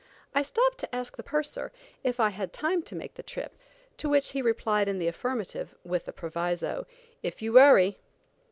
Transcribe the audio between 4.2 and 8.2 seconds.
he replied in the affirmative, with the proviso, "If you hurry."